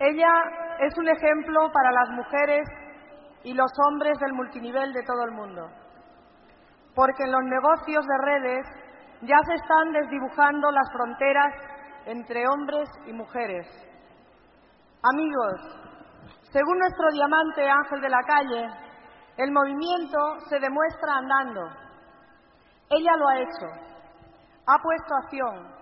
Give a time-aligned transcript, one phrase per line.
[0.00, 0.32] Ella
[0.78, 2.68] es un ejemplo para las mujeres
[3.42, 5.68] y los hombres del multinivel de todo el mundo,
[6.94, 8.66] porque en los negocios de redes
[9.22, 11.54] ya se están desdibujando las fronteras
[12.06, 13.66] entre hombres y mujeres.
[15.02, 15.60] Amigos,
[16.52, 18.68] según nuestro diamante Ángel de la Calle,
[19.36, 20.18] el movimiento
[20.48, 21.60] se demuestra andando.
[22.90, 23.66] Ella lo ha hecho,
[24.66, 25.74] ha puesto acción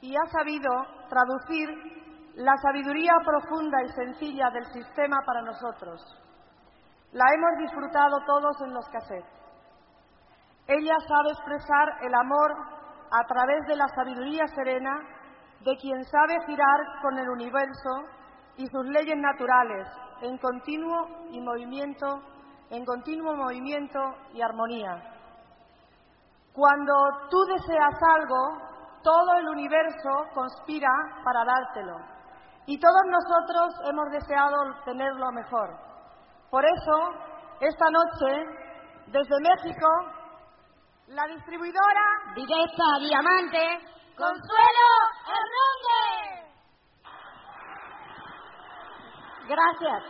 [0.00, 0.70] y ha sabido
[1.08, 1.97] traducir
[2.38, 6.00] la sabiduría profunda y sencilla del sistema para nosotros.
[7.10, 9.28] La hemos disfrutado todos en los cassettes.
[10.68, 12.52] Ella sabe expresar el amor
[13.10, 15.00] a través de la sabiduría serena
[15.64, 18.04] de quien sabe girar con el universo
[18.56, 19.88] y sus leyes naturales
[20.20, 22.22] en continuo y movimiento,
[22.70, 23.98] en continuo movimiento
[24.32, 24.94] y armonía.
[26.52, 26.94] Cuando
[27.30, 30.88] tú deseas algo, todo el universo conspira
[31.24, 32.17] para dártelo
[32.68, 35.70] y todos nosotros hemos deseado tenerlo mejor.
[36.50, 37.14] Por eso,
[37.60, 38.44] esta noche,
[39.06, 39.88] desde México,
[41.06, 43.80] la distribuidora Directa Diamante,
[44.14, 44.86] Consuelo
[45.32, 46.48] Hernández.
[49.48, 50.04] Gracias.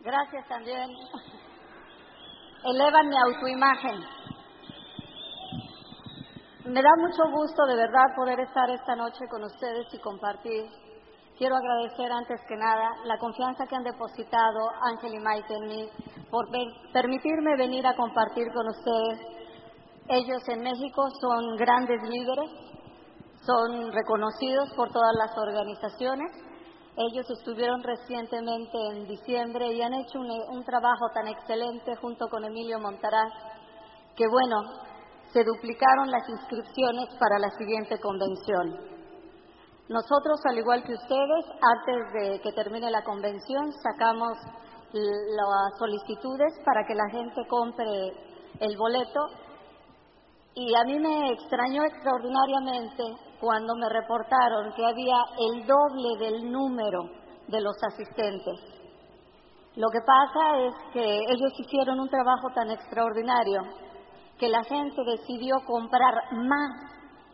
[0.00, 0.90] Gracias también.
[2.64, 4.15] Elevan mi autoimagen.
[6.66, 10.68] Me da mucho gusto de verdad poder estar esta noche con ustedes y compartir
[11.38, 15.90] Quiero agradecer antes que nada la confianza que han depositado Ángel y Maite en mí
[16.30, 16.46] por
[16.94, 19.20] permitirme venir a compartir con ustedes.
[20.08, 22.50] Ellos en México son grandes líderes,
[23.44, 26.32] son reconocidos por todas las organizaciones.
[26.96, 32.46] Ellos estuvieron recientemente en diciembre y han hecho un, un trabajo tan excelente junto con
[32.46, 33.30] Emilio Montaraz
[34.16, 34.85] que, bueno,
[35.36, 38.72] se duplicaron las inscripciones para la siguiente convención.
[39.86, 44.32] Nosotros, al igual que ustedes, antes de que termine la convención, sacamos
[44.94, 47.84] las solicitudes para que la gente compre
[48.60, 49.20] el boleto
[50.54, 53.02] y a mí me extrañó extraordinariamente
[53.38, 55.18] cuando me reportaron que había
[55.52, 57.10] el doble del número
[57.48, 58.58] de los asistentes.
[59.74, 63.85] Lo que pasa es que ellos hicieron un trabajo tan extraordinario
[64.38, 66.70] que la gente decidió comprar más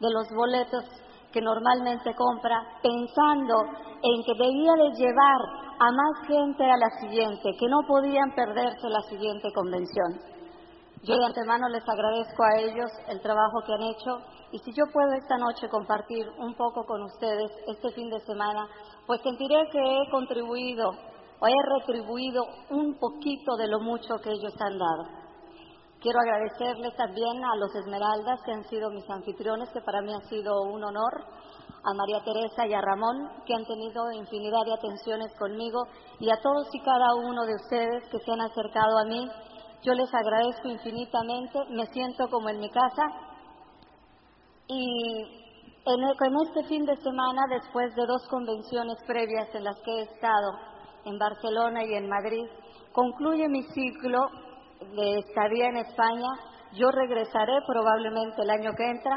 [0.00, 0.84] de los boletos
[1.32, 3.54] que normalmente compra, pensando
[4.02, 5.40] en que debía de llevar
[5.78, 10.20] a más gente a la siguiente, que no podían perderse la siguiente convención.
[11.04, 14.18] Yo de antemano les agradezco a ellos el trabajo que han hecho
[14.52, 18.68] y si yo puedo esta noche compartir un poco con ustedes este fin de semana,
[19.06, 24.54] pues sentiré que he contribuido o he retribuido un poquito de lo mucho que ellos
[24.60, 25.21] han dado.
[26.02, 30.28] Quiero agradecerles también a los Esmeraldas que han sido mis anfitriones, que para mí ha
[30.28, 31.24] sido un honor,
[31.84, 35.78] a María Teresa y a Ramón, que han tenido infinidad de atenciones conmigo,
[36.18, 39.28] y a todos y cada uno de ustedes que se han acercado a mí.
[39.84, 43.02] Yo les agradezco infinitamente, me siento como en mi casa.
[44.66, 45.22] Y
[45.86, 50.02] en, en este fin de semana, después de dos convenciones previas en las que he
[50.02, 50.50] estado,
[51.04, 52.46] en Barcelona y en Madrid,
[52.92, 54.18] concluye mi ciclo
[54.96, 56.28] de estadía en España.
[56.72, 59.16] Yo regresaré probablemente el año que entra,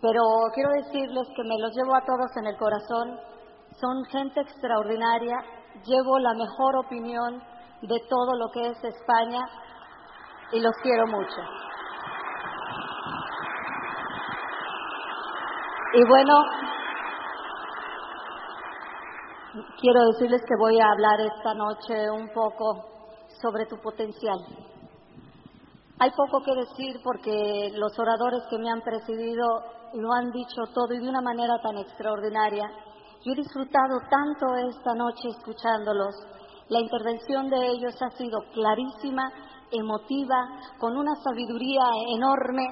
[0.00, 0.20] pero
[0.54, 3.18] quiero decirles que me los llevo a todos en el corazón.
[3.80, 5.36] Son gente extraordinaria.
[5.84, 7.42] Llevo la mejor opinión
[7.82, 9.40] de todo lo que es España
[10.52, 11.40] y los quiero mucho.
[15.94, 16.34] Y bueno,
[19.80, 22.94] quiero decirles que voy a hablar esta noche un poco
[23.40, 24.38] sobre tu potencial.
[26.04, 29.46] Hay poco que decir porque los oradores que me han precedido
[29.94, 32.70] lo han dicho todo y de una manera tan extraordinaria.
[33.24, 36.14] Yo he disfrutado tanto esta noche escuchándolos.
[36.68, 39.32] La intervención de ellos ha sido clarísima,
[39.70, 40.36] emotiva,
[40.78, 41.84] con una sabiduría
[42.14, 42.66] enorme.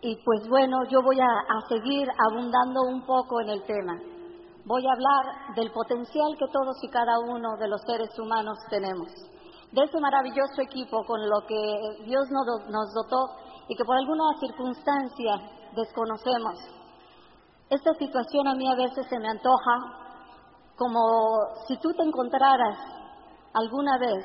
[0.00, 3.98] Y pues bueno, yo voy a, a seguir abundando un poco en el tema.
[4.64, 9.08] Voy a hablar del potencial que todos y cada uno de los seres humanos tenemos
[9.72, 13.36] de ese maravilloso equipo con lo que Dios nos dotó
[13.68, 15.34] y que por alguna circunstancia
[15.74, 16.54] desconocemos.
[17.70, 20.02] Esta situación a mí a veces se me antoja
[20.76, 21.00] como
[21.66, 22.78] si tú te encontraras
[23.54, 24.24] alguna vez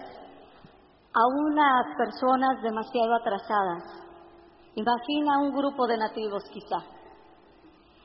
[1.13, 3.83] a unas personas demasiado atrasadas.
[4.75, 6.77] Imagina un grupo de nativos quizá.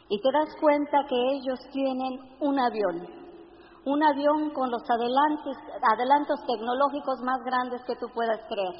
[0.09, 3.22] Y te das cuenta que ellos tienen un avión,
[3.85, 8.75] un avión con los adelantos tecnológicos más grandes que tú puedas creer.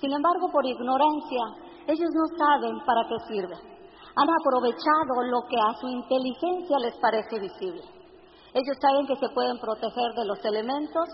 [0.00, 1.40] Sin embargo, por ignorancia,
[1.86, 3.56] ellos no saben para qué sirve.
[4.16, 7.82] han aprovechado lo que a su inteligencia les parece visible.
[8.52, 11.08] Ellos saben que se pueden proteger de los elementos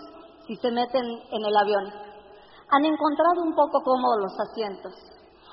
[0.47, 1.85] si se meten en el avión.
[2.69, 4.93] Han encontrado un poco cómodos los asientos.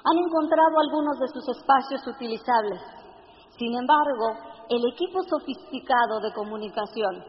[0.05, 2.81] Han encontrado algunos de sus espacios utilizables.
[3.59, 7.25] Sin embargo, el equipo sofisticado de comunicación,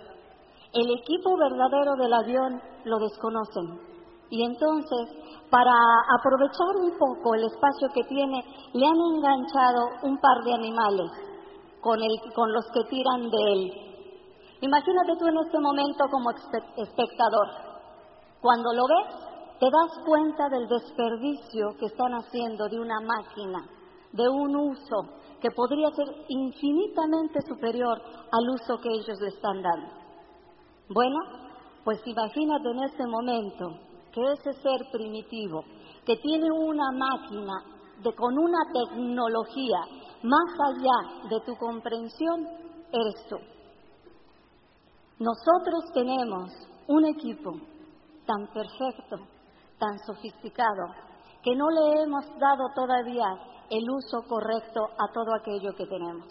[0.75, 3.80] el equipo verdadero del avión lo desconocen.
[4.30, 5.07] Y entonces,
[5.50, 5.72] para
[6.19, 8.44] aprovechar un poco el espacio que tiene,
[8.74, 11.12] le han enganchado un par de animales
[11.81, 12.00] con,
[12.51, 13.72] los que tiran de él.
[14.62, 17.48] Imagínate tú en este momento como espectador.
[18.42, 23.60] Cuando lo ves, te das cuenta del desperdicio que están haciendo de una máquina,
[24.12, 24.98] de un uso
[25.39, 28.01] que podría ser infinitamente superior
[28.31, 30.04] al uso que ellos le están dando.
[30.89, 31.17] Bueno,
[31.83, 33.79] pues imagínate en este momento
[34.11, 35.63] que ese ser primitivo,
[36.05, 37.53] que tiene una máquina
[38.03, 39.79] de, con una tecnología
[40.21, 42.47] más allá de tu comprensión,
[42.91, 43.37] eres tú.
[45.17, 46.51] Nosotros tenemos
[46.88, 47.53] un equipo
[48.27, 49.17] tan perfecto,
[49.79, 50.93] tan sofisticado,
[51.41, 53.25] que no le hemos dado todavía
[53.69, 56.27] el uso correcto a todo aquello que tenemos.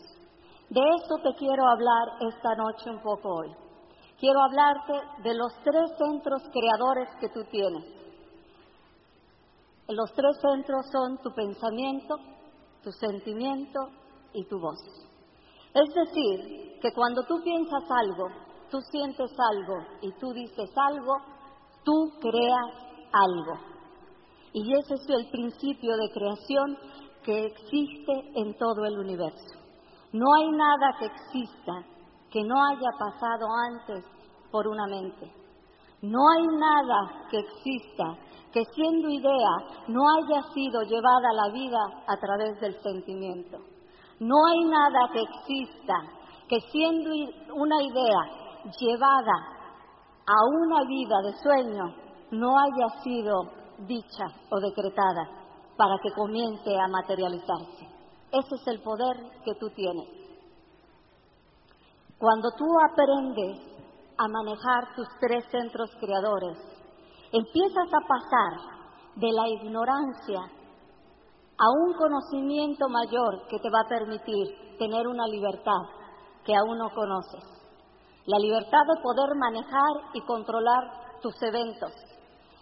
[0.70, 3.63] De esto te quiero hablar esta noche un poco hoy.
[4.18, 7.84] Quiero hablarte de los tres centros creadores que tú tienes.
[9.88, 12.16] Los tres centros son tu pensamiento,
[12.82, 13.80] tu sentimiento
[14.32, 14.78] y tu voz.
[15.74, 18.28] Es decir, que cuando tú piensas algo,
[18.70, 21.16] tú sientes algo y tú dices algo,
[21.84, 23.74] tú creas algo.
[24.52, 26.78] Y ese es el principio de creación
[27.24, 29.58] que existe en todo el universo.
[30.12, 31.93] No hay nada que exista
[32.34, 34.04] que no haya pasado antes
[34.50, 35.32] por una mente.
[36.02, 38.18] No hay nada que exista
[38.52, 39.50] que siendo idea
[39.86, 41.78] no haya sido llevada a la vida
[42.08, 43.58] a través del sentimiento.
[44.18, 45.94] No hay nada que exista
[46.48, 47.10] que siendo
[47.54, 48.20] una idea
[48.80, 49.32] llevada
[50.26, 51.84] a una vida de sueño
[52.32, 53.44] no haya sido
[53.86, 55.30] dicha o decretada
[55.76, 57.88] para que comience a materializarse.
[58.32, 60.23] Ese es el poder que tú tienes.
[62.24, 63.60] Cuando tú aprendes
[64.16, 66.56] a manejar tus tres centros creadores,
[67.30, 74.78] empiezas a pasar de la ignorancia a un conocimiento mayor que te va a permitir
[74.78, 75.82] tener una libertad
[76.46, 77.44] que aún no conoces.
[78.24, 81.92] La libertad de poder manejar y controlar tus eventos,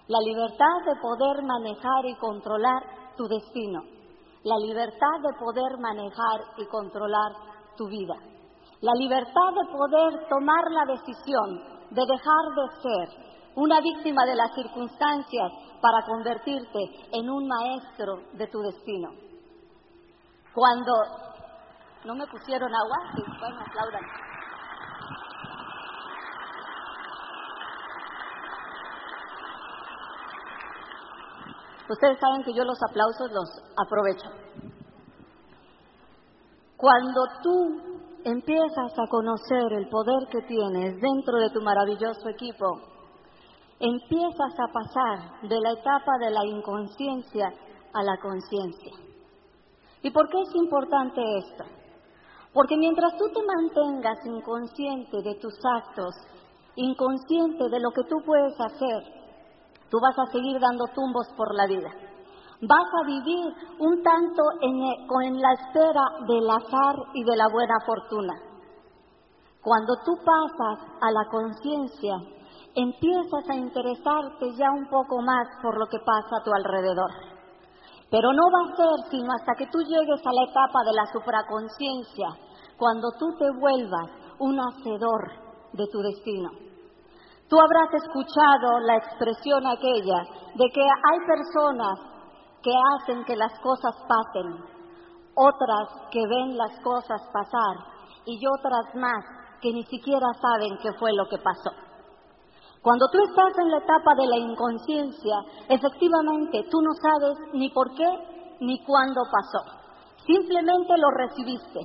[0.08, 2.82] la libertad de poder manejar y controlar
[3.16, 3.80] tu destino,
[4.42, 7.30] la libertad de poder manejar y controlar
[7.76, 8.31] tu vida,
[8.82, 14.52] la libertad de poder tomar la decisión de dejar de ser una víctima de las
[14.54, 16.80] circunstancias para convertirte
[17.12, 19.10] en un maestro de tu destino.
[20.52, 20.92] Cuando
[22.04, 24.02] no me pusieron agua, sí, bueno, aplaudan.
[31.88, 34.28] Ustedes saben que yo los aplausos los aprovecho.
[36.76, 37.91] Cuando tú
[38.24, 42.80] empiezas a conocer el poder que tienes dentro de tu maravilloso equipo,
[43.80, 47.52] empiezas a pasar de la etapa de la inconsciencia
[47.92, 48.92] a la conciencia.
[50.02, 51.64] ¿Y por qué es importante esto?
[52.52, 56.14] Porque mientras tú te mantengas inconsciente de tus actos,
[56.76, 59.22] inconsciente de lo que tú puedes hacer,
[59.92, 61.90] Tú vas a seguir dando tumbos por la vida.
[62.62, 68.34] Vas a vivir un tanto en, la espera del azar y de la buena fortuna.
[69.60, 72.14] Cuando tú pasas a la conciencia,
[72.76, 77.10] empiezas a interesarte ya un poco más por lo que pasa a tu alrededor.
[78.08, 81.06] Pero no va a ser sino hasta que tú llegues a la etapa de la
[81.06, 82.28] supraconciencia,
[82.78, 85.32] cuando tú te vuelvas un hacedor
[85.72, 86.50] de tu destino.
[87.48, 90.22] Tú habrás escuchado la expresión aquella
[90.54, 92.11] de que hay personas
[92.62, 94.64] que hacen que las cosas pasen,
[95.34, 97.76] otras que ven las cosas pasar
[98.24, 99.24] y otras más
[99.60, 101.70] que ni siquiera saben qué fue lo que pasó.
[102.82, 105.36] Cuando tú estás en la etapa de la inconsciencia,
[105.68, 109.82] efectivamente tú no sabes ni por qué ni cuándo pasó.
[110.26, 111.80] Simplemente lo recibiste.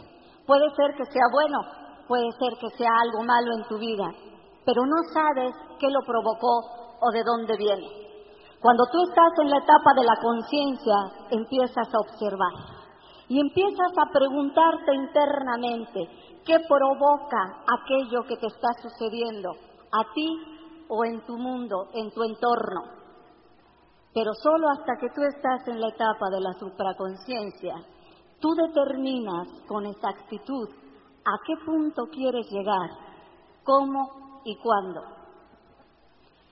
[0.46, 1.60] Puede ser que sea bueno,
[2.08, 4.10] puede ser que sea algo malo en tu vida,
[4.66, 6.62] pero no sabes qué lo provocó
[7.00, 8.07] o de dónde viene.
[8.68, 10.96] Cuando tú estás en la etapa de la conciencia,
[11.30, 12.52] empiezas a observar
[13.30, 16.10] y empiezas a preguntarte internamente
[16.46, 19.52] qué provoca aquello que te está sucediendo
[19.90, 22.82] a ti o en tu mundo, en tu entorno.
[24.14, 27.74] Pero solo hasta que tú estás en la etapa de la supraconciencia
[28.42, 30.68] Tú determinas con exactitud
[31.24, 32.90] a qué punto quieres llegar,
[33.64, 35.17] cómo y cuándo.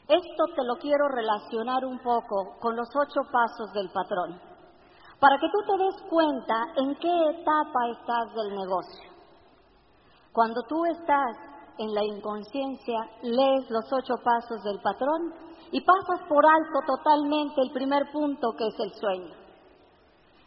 [0.08, 4.40] Esto te lo quiero relacionar un poco con los ocho pasos del patrón,
[5.20, 9.12] para que tú te des cuenta en qué etapa estás del negocio.
[10.32, 11.38] Cuando tú estás
[11.80, 15.34] en la inconsciencia, lees los ocho pasos del patrón
[15.72, 19.34] y pasas por alto totalmente el primer punto que es el sueño.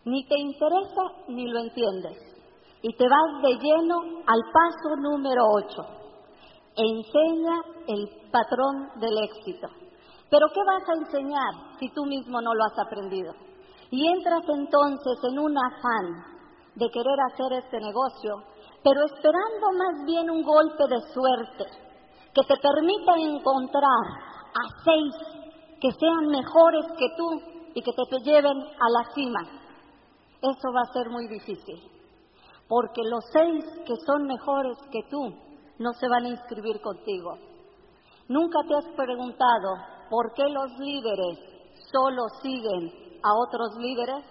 [0.05, 2.17] Ni te interesa ni lo entiendes.
[2.81, 5.98] Y te vas de lleno al paso número 8.
[6.78, 9.68] Enseña el patrón del éxito.
[10.30, 13.35] Pero ¿qué vas a enseñar si tú mismo no lo has aprendido?
[13.90, 16.25] Y entras entonces en un afán
[16.75, 18.44] de querer hacer este negocio,
[18.85, 21.64] pero esperando más bien un golpe de suerte
[22.35, 24.04] que te permita encontrar
[24.54, 25.14] a seis
[25.80, 27.42] que sean mejores que tú
[27.75, 29.58] y que te lleven a la cima
[30.40, 31.82] eso va a ser muy difícil,
[32.68, 35.35] porque los seis que son mejores que tú
[35.78, 37.38] no se van a inscribir contigo.
[38.28, 39.76] Nunca te has preguntado
[40.11, 41.38] por qué los líderes
[41.92, 42.92] solo siguen
[43.23, 44.25] a otros líderes.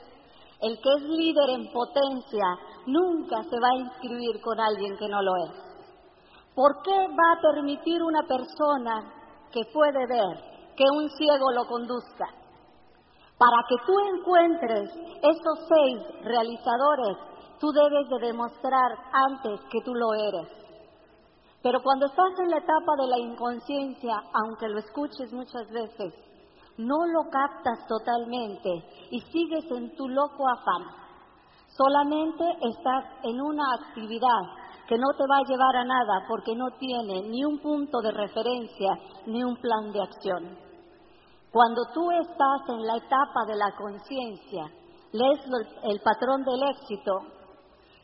[0.60, 2.46] El que es líder en potencia
[2.88, 5.68] nunca se va a inscribir con alguien que no lo es.
[6.56, 9.13] ¿Por qué va a permitir una persona
[9.51, 12.25] que puede ver que un ciego lo conduzca?
[13.38, 14.89] Para que tú encuentres
[15.22, 17.18] esos seis realizadores,
[17.60, 20.67] tú debes de demostrar antes que tú lo eres.
[21.68, 26.14] Pero cuando estás en la etapa de la inconsciencia, aunque lo escuches muchas veces,
[26.78, 28.70] no lo captas totalmente
[29.12, 30.88] y sigues en tu loco afán.
[31.68, 34.44] Solamente estás en una actividad
[34.88, 38.12] que no te va a llevar a nada porque no tiene ni un punto de
[38.12, 40.58] referencia ni un plan de acción.
[41.52, 44.72] Cuando tú estás en la etapa de la conciencia,
[45.12, 45.42] lees
[45.84, 47.20] el patrón del éxito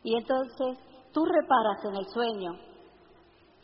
[0.04, 0.78] y entonces
[1.14, 2.73] tú reparas en el sueño,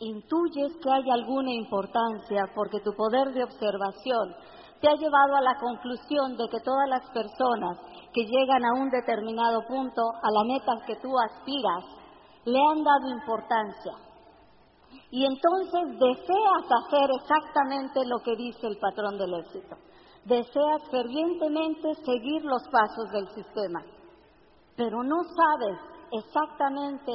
[0.00, 4.34] intuyes que hay alguna importancia porque tu poder de observación
[4.80, 7.78] te ha llevado a la conclusión de que todas las personas
[8.14, 11.84] que llegan a un determinado punto, a la meta que tú aspiras,
[12.46, 13.92] le han dado importancia.
[15.10, 19.76] Y entonces deseas hacer exactamente lo que dice el patrón del éxito.
[20.24, 23.82] Deseas fervientemente seguir los pasos del sistema,
[24.76, 25.78] pero no sabes
[26.12, 27.12] exactamente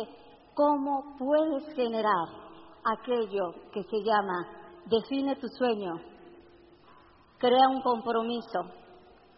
[0.54, 2.45] cómo puedes generar
[2.86, 4.48] aquello que se llama
[4.86, 5.96] define tu sueño,
[7.38, 8.60] crea un compromiso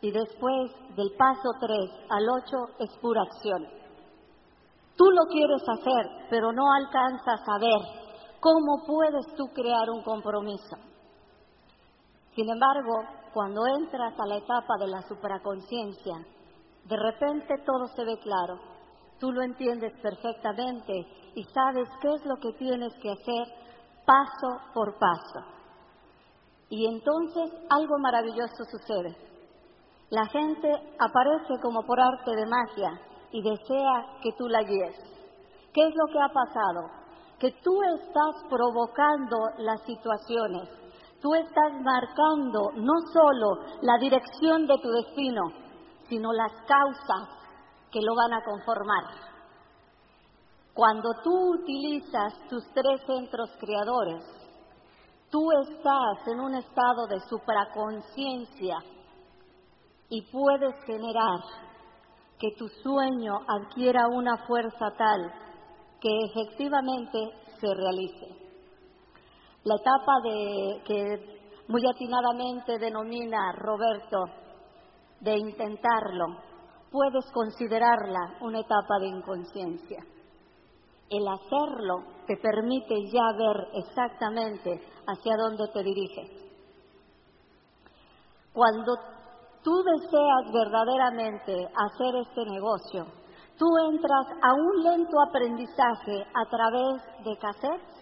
[0.02, 3.68] y después del paso 3 al 8 es pura acción.
[4.96, 8.08] Tú lo quieres hacer, pero no alcanzas a ver
[8.40, 10.78] ¿Cómo puedes tú crear un compromiso?
[12.36, 12.94] Sin embargo,
[13.34, 16.14] cuando entras a la etapa de la supraconciencia,
[16.86, 18.60] de repente todo se ve claro.
[19.20, 20.94] Tú lo entiendes perfectamente
[21.36, 23.48] y sabes qué es lo que tienes que hacer
[24.06, 25.46] paso por paso.
[26.70, 29.16] Y entonces algo maravilloso sucede.
[30.10, 34.96] La gente aparece como por arte de magia y desea que tú la guíes.
[35.74, 36.98] ¿Qué es lo que ha pasado?
[37.40, 40.70] que tú estás provocando las situaciones,
[41.22, 45.42] tú estás marcando no solo la dirección de tu destino,
[46.10, 47.37] sino las causas
[47.98, 49.06] que lo van a conformar.
[50.72, 54.24] Cuando tú utilizas tus tres centros creadores,
[55.32, 58.78] tú estás en un estado de supraconciencia
[60.10, 61.40] y puedes generar
[62.38, 65.34] que tu sueño adquiera una fuerza tal
[66.00, 68.28] que efectivamente se realice.
[69.64, 70.14] La etapa
[70.86, 74.24] que muy atinadamente denomina Roberto
[75.20, 76.47] de intentarlo,
[76.92, 80.04] puedes considerarla una etapa de inconsciencia.
[81.10, 86.30] El hacerlo te permite ya ver exactamente hacia dónde te diriges.
[88.54, 88.94] Cuando
[89.64, 93.06] tú deseas verdaderamente hacer este negocio,
[93.58, 97.98] tú entras a un lento aprendizaje a través de cassettes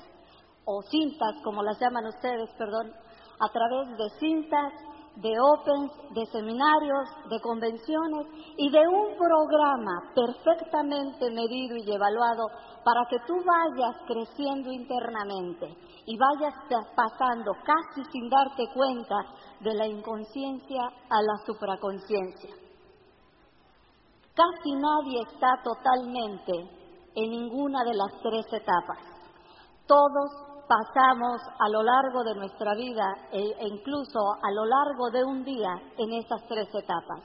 [0.66, 2.92] o cintas, como las llaman ustedes, perdón,
[3.40, 4.74] a través de cintas,
[5.16, 12.48] de opens, de seminarios, de convenciones y de un programa perfectamente medido y evaluado
[12.84, 16.54] para que tú vayas creciendo internamente y vayas
[16.96, 19.16] pasando casi sin darte cuenta
[19.62, 22.54] de la inconsciencia a la supraconciencia.
[24.36, 26.52] Casi nadie está totalmente
[27.16, 29.00] en ninguna de las tres etapas.
[29.88, 35.24] Todos pasamos a lo largo de nuestra vida e, e incluso a lo largo de
[35.24, 37.22] un día en esas tres etapas.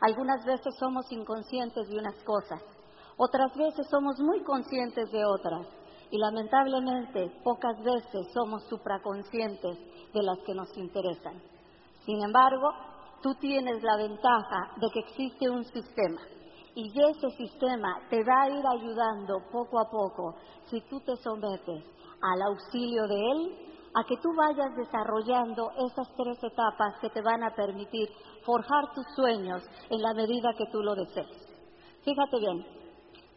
[0.00, 2.62] Algunas veces somos inconscientes de unas cosas,
[3.22, 5.66] Otras veces somos muy conscientes de otras
[6.10, 9.76] y lamentablemente pocas veces somos supraconscientes
[10.14, 11.34] de las que nos interesan.
[12.06, 12.72] Sin embargo,
[13.22, 16.22] tú tienes la ventaja de que existe un sistema
[16.74, 20.36] y ese sistema te va a ir ayudando poco a poco
[20.70, 21.84] si tú te sometes
[22.22, 27.42] al auxilio de él a que tú vayas desarrollando esas tres etapas que te van
[27.42, 28.08] a permitir
[28.44, 31.50] forjar tus sueños en la medida que tú lo desees.
[32.04, 32.66] Fíjate bien,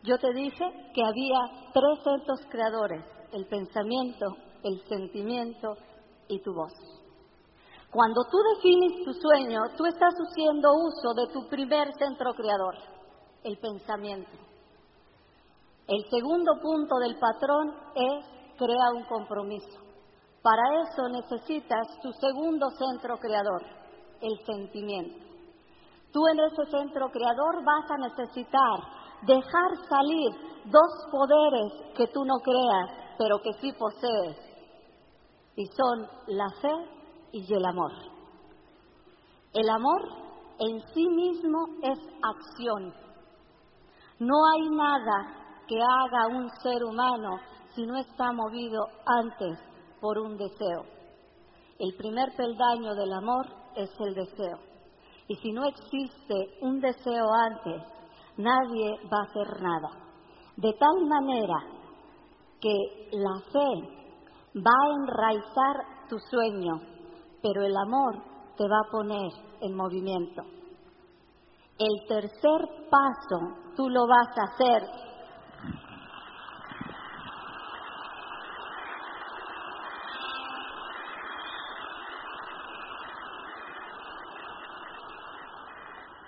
[0.04, 5.76] yo te dije que había tres centros creadores, el pensamiento, el sentimiento
[6.28, 6.74] y tu voz.
[7.92, 12.76] Cuando tú defines tu sueño, tú estás haciendo uso de tu primer centro creador,
[13.44, 14.32] el pensamiento.
[15.88, 19.80] El segundo punto del patrón es crear un compromiso.
[20.42, 23.64] Para eso necesitas tu segundo centro creador,
[24.22, 25.26] el sentimiento.
[26.12, 28.80] Tú en ese centro creador vas a necesitar
[29.22, 30.32] dejar salir
[30.66, 34.38] dos poderes que tú no creas, pero que sí posees,
[35.56, 36.74] y son la fe
[37.32, 37.92] y el amor.
[39.54, 40.02] El amor
[40.60, 42.94] en sí mismo es acción.
[44.20, 47.40] No hay nada que haga un ser humano
[47.76, 49.60] si no está movido antes
[50.00, 50.86] por un deseo.
[51.80, 54.60] El primer peldaño del amor es el deseo.
[55.28, 57.82] Y si no existe un deseo antes,
[58.38, 59.90] nadie va a hacer nada.
[60.58, 61.56] De tal manera
[62.60, 64.04] que la fe
[64.56, 66.80] va a enraizar tu sueño,
[67.42, 68.22] pero el amor
[68.56, 70.44] te va a poner en movimiento.
[71.80, 75.13] El tercer paso tú lo vas a hacer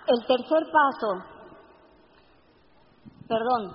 [0.08, 1.08] El tercer paso,
[3.26, 3.72] perdón,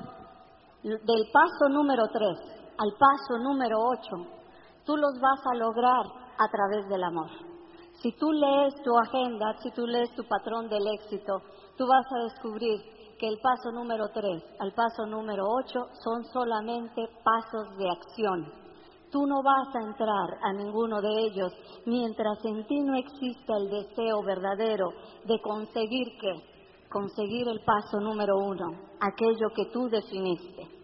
[0.81, 2.37] del paso número tres
[2.77, 4.15] al paso número ocho,
[4.85, 6.05] tú los vas a lograr
[6.39, 7.29] a través del amor.
[8.01, 11.41] Si tú lees tu agenda, si tú lees tu patrón del éxito,
[11.77, 12.79] tú vas a descubrir
[13.19, 18.60] que el paso número tres al paso número ocho son solamente pasos de acción.
[19.11, 21.51] Tú no vas a entrar a ninguno de ellos
[21.85, 24.89] mientras en ti no exista el deseo verdadero
[25.25, 26.33] de conseguir qué?
[26.89, 28.71] Conseguir el paso número uno,
[29.01, 30.81] aquello que tú definiste.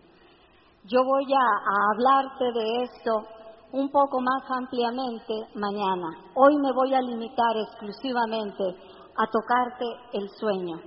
[0.84, 3.12] Yo voy a, hablarte de esto
[3.72, 6.08] un poco más ampliamente mañana.
[6.36, 8.64] Hoy me voy a limitar exclusivamente
[9.18, 10.78] a tocarte el sueño,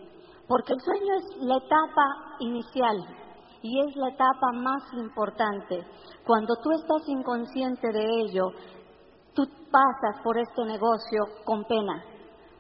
[0.47, 2.97] porque el sueño es la etapa inicial,
[3.63, 5.85] y es la etapa más importante.
[6.27, 8.51] Cuando tú estás inconsciente de ello,
[9.35, 12.03] tú pasas por este negocio con pena,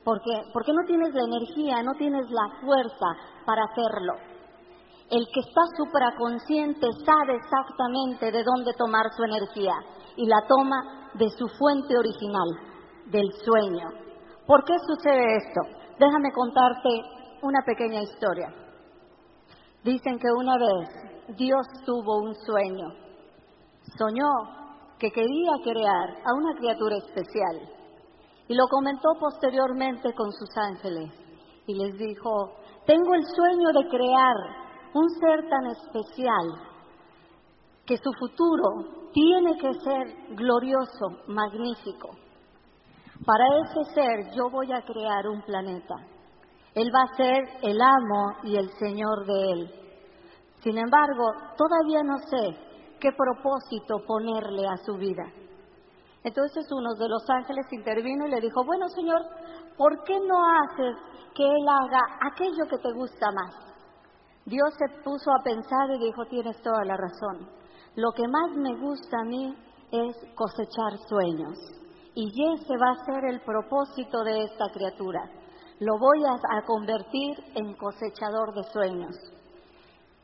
[0.04, 3.06] porque, porque no tienes la energía, no tienes la fuerza
[3.44, 4.14] para hacerlo.
[5.10, 9.74] El que está supraconsciente sabe exactamente de dónde tomar su energía
[10.16, 12.48] y la toma de su fuente original,
[13.06, 13.88] del sueño.
[14.46, 15.80] ¿Por qué sucede esto?
[15.98, 16.88] Déjame contarte
[17.42, 18.54] una pequeña historia.
[19.83, 22.88] Dicen que una vez Dios tuvo un sueño.
[23.97, 24.29] Soñó
[24.99, 27.61] que quería crear a una criatura especial
[28.47, 31.11] y lo comentó posteriormente con sus ángeles
[31.66, 32.53] y les dijo,
[32.85, 34.37] tengo el sueño de crear
[34.93, 36.47] un ser tan especial
[37.87, 42.11] que su futuro tiene que ser glorioso, magnífico.
[43.25, 45.95] Para ese ser yo voy a crear un planeta
[46.74, 49.74] él va a ser el amo y el Señor de él.
[50.62, 52.56] Sin embargo, todavía no sé
[53.00, 55.24] qué propósito ponerle a su vida.
[56.22, 59.22] Entonces uno de los ángeles intervino y le dijo, bueno Señor,
[59.76, 60.96] ¿por qué no haces
[61.35, 63.54] que Él haga aquello que te gusta más?
[64.44, 67.48] Dios se puso a pensar y dijo, tienes toda la razón.
[67.96, 69.56] Lo que más me gusta a mí
[69.90, 71.59] es cosechar sueños.
[72.14, 75.39] Y ese va a ser el propósito de esta criatura
[75.81, 79.16] lo voy a, convertir en cosechador de sueños.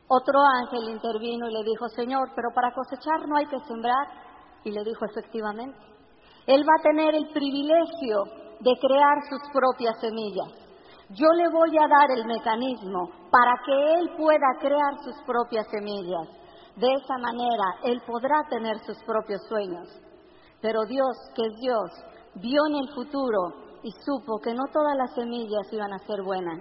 [0.07, 4.07] Otro ángel intervino y le dijo, Señor, pero para cosechar no hay que sembrar.
[4.63, 5.77] Y le dijo, efectivamente,
[6.45, 8.23] Él va a tener el privilegio
[8.59, 10.53] de crear sus propias semillas.
[11.09, 16.27] Yo le voy a dar el mecanismo para que Él pueda crear sus propias semillas.
[16.75, 19.89] De esa manera, Él podrá tener sus propios sueños.
[20.61, 21.91] Pero Dios, que es Dios,
[22.35, 26.59] vio en el futuro y supo que no todas las semillas iban a ser buenas,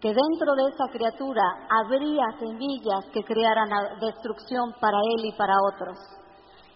[0.00, 3.68] que dentro de esa criatura habría semillas que crearan
[4.00, 5.98] destrucción para él y para otros.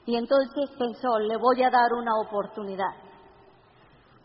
[0.05, 2.93] Y entonces pensó, le voy a dar una oportunidad.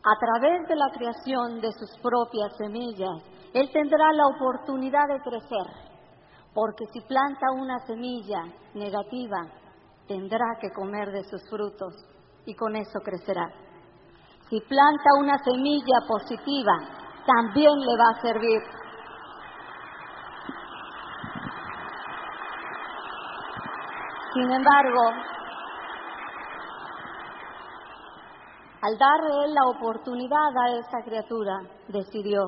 [0.03, 3.23] A través de la creación de sus propias semillas,
[3.53, 5.95] él tendrá la oportunidad de crecer,
[6.53, 9.47] Porque si planta una semilla negativa,
[10.07, 11.93] tendrá que comer de sus frutos
[12.45, 13.64] y con eso crecerá.
[14.49, 16.73] Si planta una semilla positiva,
[17.25, 18.61] también le va a servir.
[24.33, 25.01] Sin embargo,
[28.81, 32.43] al darle la oportunidad a esa criatura, decidió,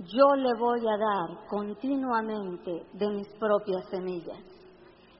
[0.00, 4.40] yo le voy a dar continuamente de mis propias semillas.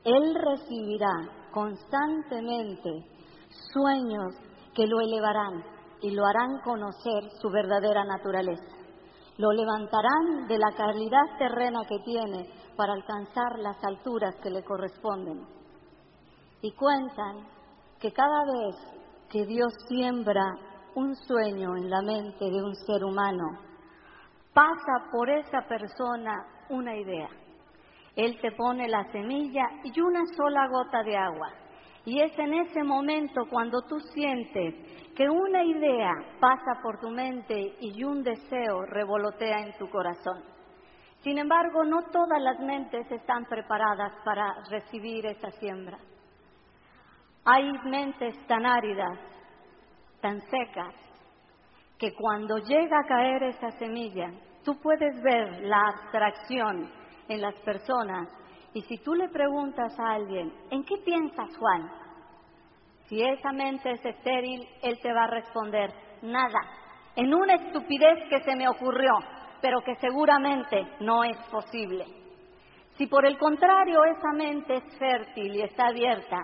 [0.04, 1.12] Él recibirá
[1.50, 3.06] constantemente
[3.72, 4.34] sueños
[4.74, 5.73] que lo elevarán
[6.04, 8.76] y lo harán conocer su verdadera naturaleza.
[9.38, 15.46] Lo levantarán de la calidad terrena que tiene para alcanzar las alturas que le corresponden.
[16.60, 17.48] Y cuentan
[17.98, 18.76] que cada vez
[19.30, 20.44] que Dios siembra
[20.94, 23.58] un sueño en la mente de un ser humano,
[24.52, 26.34] pasa por esa persona
[26.68, 27.30] una idea.
[28.14, 31.63] Él te pone la semilla y una sola gota de agua.
[32.04, 34.74] Y es en ese momento cuando tú sientes
[35.14, 40.42] que una idea pasa por tu mente y un deseo revolotea en tu corazón.
[41.20, 45.98] Sin embargo, no todas las mentes están preparadas para recibir esa siembra.
[47.46, 49.18] Hay mentes tan áridas,
[50.20, 50.94] tan secas,
[51.98, 54.30] que cuando llega a caer esa semilla,
[54.64, 56.90] tú puedes ver la abstracción
[57.28, 58.28] en las personas
[58.74, 61.90] y si tú le preguntas a alguien, ¿en qué piensas Juan?
[63.06, 66.58] Si esa mente es estéril, él te va a responder, nada,
[67.14, 69.12] en una estupidez que se me ocurrió,
[69.60, 72.04] pero que seguramente no es posible.
[72.96, 76.42] Si por el contrario esa mente es fértil y está abierta,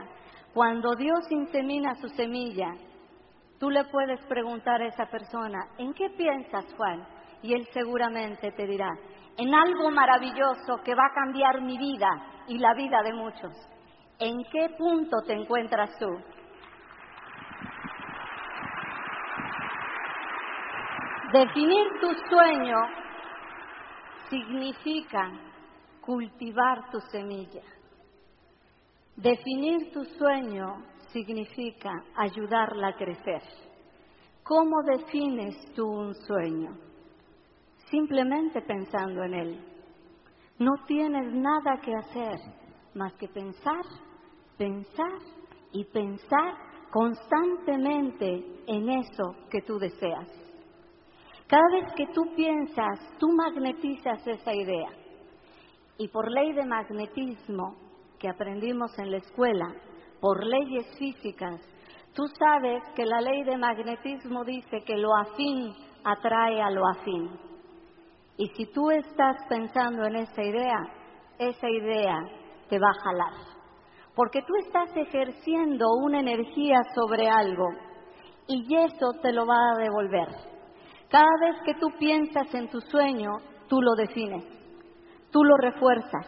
[0.55, 2.75] cuando Dios insemina su semilla,
[3.59, 7.07] tú le puedes preguntar a esa persona, ¿en qué piensas Juan?
[7.43, 8.91] Y él seguramente te dirá,
[9.37, 13.53] en algo maravilloso que va a cambiar mi vida y la vida de muchos.
[14.19, 16.11] ¿En qué punto te encuentras tú?
[21.33, 22.77] Definir tu sueño
[24.29, 25.31] significa
[26.01, 27.63] cultivar tu semilla.
[29.17, 33.43] Definir tu sueño significa ayudarla a crecer.
[34.43, 36.90] ¿Cómo defines tú un sueño?
[37.91, 39.65] Simplemente pensando en él.
[40.59, 42.39] No tienes nada que hacer
[42.95, 43.83] más que pensar,
[44.57, 45.19] pensar
[45.73, 46.55] y pensar
[46.91, 50.29] constantemente en eso que tú deseas.
[51.47, 54.91] Cada vez que tú piensas, tú magnetizas esa idea.
[55.99, 57.75] Y por ley de magnetismo
[58.19, 59.75] que aprendimos en la escuela,
[60.21, 61.61] por leyes físicas,
[62.15, 65.73] tú sabes que la ley de magnetismo dice que lo afín
[66.05, 67.50] atrae a lo afín.
[68.41, 70.79] Y si tú estás pensando en esa idea,
[71.39, 72.17] esa idea
[72.71, 73.35] te va a jalar.
[74.15, 77.69] Porque tú estás ejerciendo una energía sobre algo
[78.47, 80.29] y eso te lo va a devolver.
[81.11, 83.29] Cada vez que tú piensas en tu sueño,
[83.69, 84.47] tú lo defines,
[85.31, 86.27] tú lo refuerzas.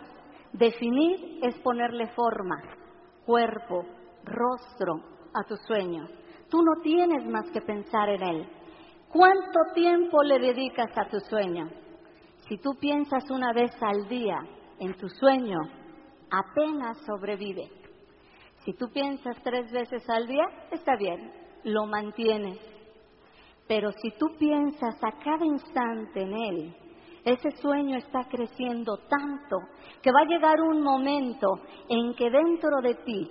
[0.53, 2.57] Definir es ponerle forma,
[3.25, 3.87] cuerpo,
[4.25, 4.97] rostro
[5.33, 6.07] a tu sueño.
[6.51, 8.49] Tú no tienes más que pensar en él.
[9.09, 11.71] ¿Cuánto tiempo le dedicas a tu sueño?
[12.53, 14.37] Si tú piensas una vez al día
[14.79, 15.57] en tu sueño,
[16.31, 17.67] apenas sobrevive.
[18.63, 21.33] Si tú piensas tres veces al día, está bien,
[21.65, 22.59] lo mantienes.
[23.67, 26.77] Pero si tú piensas a cada instante en Él,
[27.25, 29.57] ese sueño está creciendo tanto
[30.03, 31.49] que va a llegar un momento
[31.89, 33.31] en que dentro de ti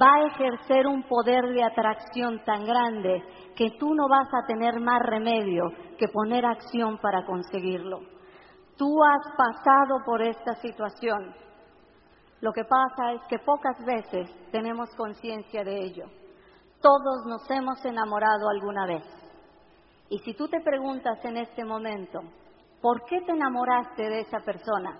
[0.00, 3.22] va a ejercer un poder de atracción tan grande
[3.54, 5.64] que tú no vas a tener más remedio
[5.98, 8.11] que poner acción para conseguirlo.
[8.76, 11.34] Tú has pasado por esta situación.
[12.40, 16.06] Lo que pasa es que pocas veces tenemos conciencia de ello.
[16.80, 19.04] Todos nos hemos enamorado alguna vez.
[20.08, 22.20] Y si tú te preguntas en este momento,
[22.80, 24.98] ¿por qué te enamoraste de esa persona?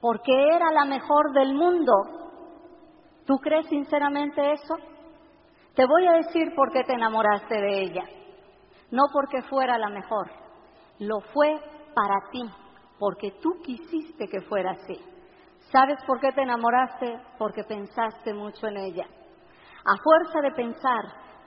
[0.00, 1.92] ¿Porque era la mejor del mundo?
[3.24, 4.74] ¿Tú crees sinceramente eso?
[5.74, 8.04] Te voy a decir por qué te enamoraste de ella.
[8.90, 10.30] No porque fuera la mejor,
[10.98, 11.60] lo fue
[11.94, 12.42] para ti,
[12.98, 14.98] porque tú quisiste que fuera así.
[15.72, 17.18] ¿Sabes por qué te enamoraste?
[17.38, 19.06] Porque pensaste mucho en ella.
[19.84, 21.04] A fuerza de pensar,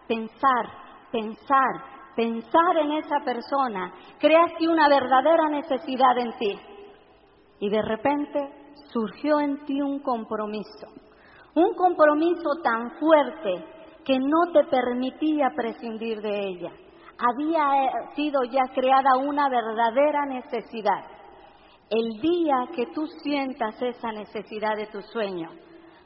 [0.07, 0.65] pensar,
[1.11, 6.59] pensar, pensar en esa persona, creaste una verdadera necesidad en ti.
[7.59, 10.87] Y de repente surgió en ti un compromiso,
[11.55, 13.65] un compromiso tan fuerte
[14.03, 16.71] que no te permitía prescindir de ella.
[17.19, 21.03] Había eh, sido ya creada una verdadera necesidad.
[21.89, 25.49] El día que tú sientas esa necesidad de tu sueño,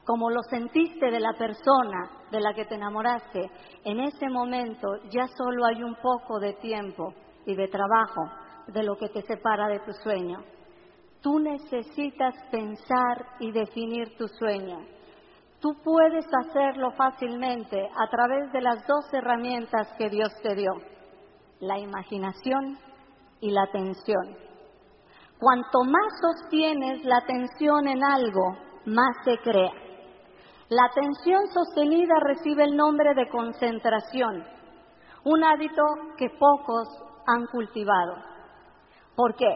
[0.06, 3.50] como lo sentiste de la persona de la que te enamoraste,
[3.84, 7.14] en ese momento ya solo hay un poco de tiempo
[7.46, 8.22] y de trabajo
[8.68, 10.40] de lo que te separa de tu sueño.
[11.22, 14.80] Tú necesitas pensar y definir tu sueño.
[15.60, 20.72] Tú puedes hacerlo fácilmente a través de las dos herramientas que Dios te dio,
[21.62, 22.78] la imaginación
[23.40, 24.36] y la atención.
[25.40, 29.72] Cuanto más sostienes la atención en algo, más se crea.
[30.70, 34.44] La atención sostenida recibe el nombre de concentración,
[35.24, 35.84] un hábito
[36.18, 36.88] que pocos
[37.28, 38.16] han cultivado.
[39.16, 39.56] ¿Por qué?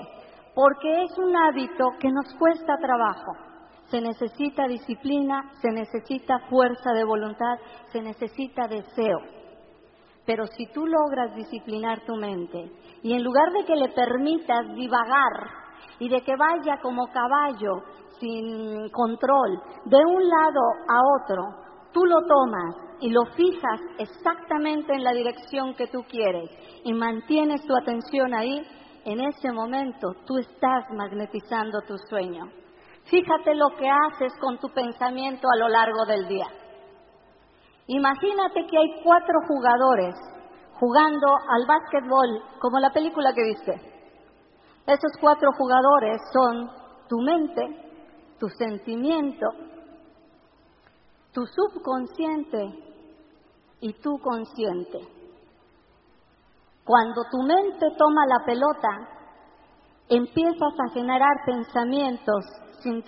[0.53, 3.33] Porque es un hábito que nos cuesta trabajo.
[3.85, 7.57] Se necesita disciplina, se necesita fuerza de voluntad,
[7.91, 9.34] se necesita deseo.
[10.25, 12.71] Pero si tú logras disciplinar tu mente
[13.03, 15.49] y en lugar de que le permitas divagar
[15.99, 17.83] y de que vaya como caballo
[18.19, 21.43] sin control de un lado a otro,
[21.93, 26.49] tú lo tomas y lo fijas exactamente en la dirección que tú quieres
[26.83, 28.65] y mantienes tu atención ahí,
[29.05, 32.45] en ese momento tú estás magnetizando tu sueño.
[33.05, 36.47] Fíjate lo que haces con tu pensamiento a lo largo del día.
[37.87, 40.15] Imagínate que hay cuatro jugadores
[40.79, 43.73] jugando al básquetbol, como la película que viste.
[44.87, 46.69] Esos cuatro jugadores son
[47.07, 47.61] tu mente,
[48.39, 49.47] tu sentimiento,
[51.31, 52.85] tu subconsciente
[53.81, 54.99] y tu consciente.
[56.83, 59.09] Cuando tu mente toma la pelota,
[60.09, 62.45] empiezas a generar pensamientos
[62.81, 63.03] sin.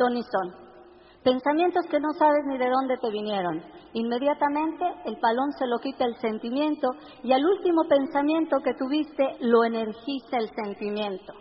[1.27, 3.61] Pensamientos que no sabes ni de dónde te vinieron.
[3.91, 6.87] Inmediatamente el palón se lo quita el sentimiento
[7.21, 11.33] y al último pensamiento que tuviste lo energiza el sentimiento.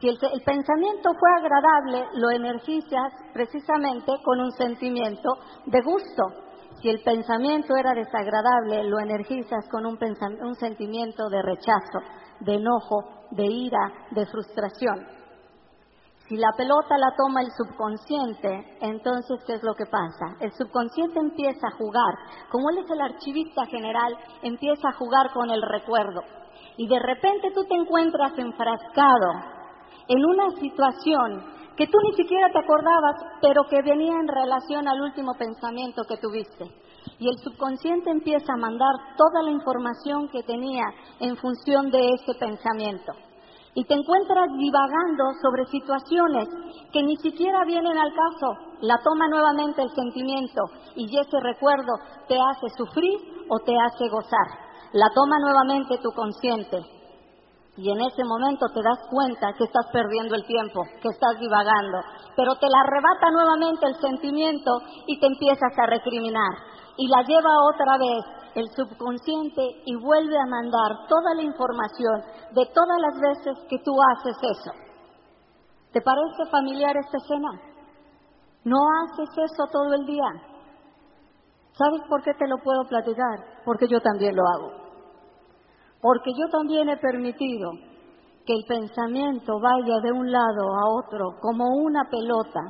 [0.00, 5.28] Si el, pensamiento fue agradable, lo energizas precisamente con un sentimiento
[5.66, 6.22] de gusto.
[6.80, 9.98] Si el pensamiento era desagradable, lo energizas con un,
[10.40, 11.98] un sentimiento de rechazo,
[12.40, 15.25] de enojo, de ira, de frustración.
[16.28, 20.34] Si la pelota la toma el subconsciente, entonces ¿qué es lo que pasa?
[20.40, 22.14] El subconsciente empieza a jugar,
[22.50, 26.22] como él es el archivista general, empieza a jugar con el recuerdo.
[26.78, 29.34] Y de repente tú te encuentras enfrascado
[30.08, 31.44] en una situación
[31.76, 36.16] que tú ni siquiera te acordabas, pero que venía en relación al último pensamiento que
[36.16, 36.64] tuviste.
[37.20, 40.86] Y el subconsciente empieza a mandar toda la información que tenía
[41.20, 43.12] en función de ese pensamiento
[43.76, 46.48] y te encuentras divagando sobre situaciones
[46.90, 48.56] que ni siquiera vienen al caso.
[48.80, 50.62] La toma nuevamente el sentimiento
[50.96, 51.92] y ese recuerdo
[52.26, 54.48] te hace sufrir o te hace gozar.
[54.94, 56.78] La toma nuevamente tu consciente
[57.76, 62.00] y en ese momento te das cuenta que estás perdiendo el tiempo, que estás divagando,
[62.34, 64.70] pero te la arrebata nuevamente el sentimiento
[65.06, 70.46] y te empiezas a recriminar y la lleva otra vez el subconsciente y vuelve a
[70.46, 74.72] mandar toda la información de todas las veces que tú haces eso.
[75.92, 77.50] ¿Te parece familiar esta escena?
[78.64, 80.28] ¿No haces eso todo el día?
[81.72, 83.62] ¿Sabes por qué te lo puedo platicar?
[83.64, 84.72] Porque yo también lo hago.
[86.00, 87.70] Porque yo también he permitido
[88.46, 92.60] que el pensamiento vaya de un lado a otro como una pelota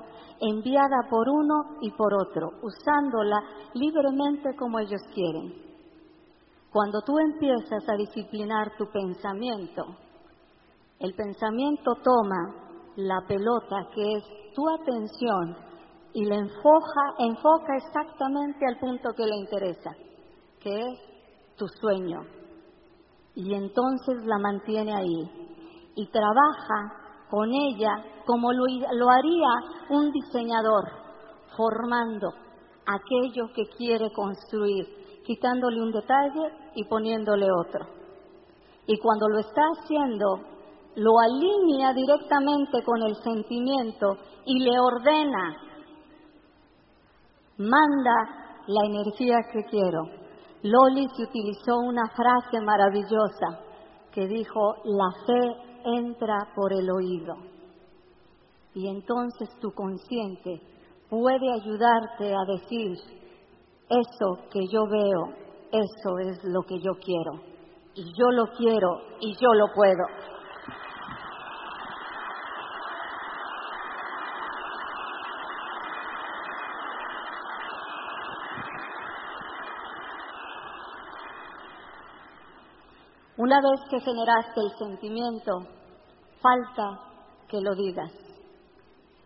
[0.40, 3.42] enviada por uno y por otro, usándola
[3.74, 5.52] libremente como ellos quieren.
[6.72, 9.84] Cuando tú empiezas a disciplinar tu pensamiento,
[10.98, 15.56] el pensamiento toma la pelota que es tu atención
[16.14, 19.90] y la enfoca, enfoca exactamente al punto que le interesa,
[20.60, 20.98] que es
[21.56, 22.20] tu sueño.
[23.34, 25.45] Y entonces la mantiene ahí
[25.96, 26.92] y trabaja
[27.28, 29.48] con ella como lo, haría
[29.90, 30.84] un diseñador,
[31.56, 32.28] formando
[32.86, 34.86] aquello que quiere construir
[35.26, 37.84] quitándole un detalle y poniéndole otro.
[38.86, 40.40] Y cuando lo está haciendo,
[40.94, 45.56] lo alinea directamente con el sentimiento y le ordena,
[47.58, 50.02] manda la energía que quiero.
[50.62, 53.60] Loli se utilizó una frase maravillosa
[54.12, 57.36] que dijo, la fe entra por el oído.
[58.74, 60.60] Y entonces tu consciente
[61.08, 62.98] puede ayudarte a decir,
[63.88, 65.32] eso que yo veo,
[65.70, 67.40] eso es lo que yo quiero.
[67.94, 70.26] Y yo lo quiero y yo lo puedo.
[83.38, 85.75] Una vez que generaste el sentimiento,
[86.46, 87.00] falta
[87.48, 88.12] que lo digas.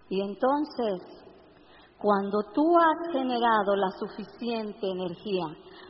[0.09, 1.01] Y entonces,
[1.99, 5.45] cuando tú has generado la suficiente energía,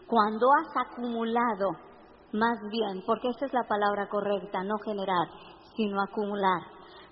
[0.06, 1.70] cuando has acumulado,
[2.32, 5.28] más bien, porque esa es la palabra correcta, no generar,
[5.76, 6.62] sino acumular.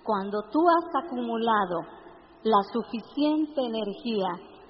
[0.03, 1.79] Cuando tú has acumulado
[2.43, 4.27] la suficiente energía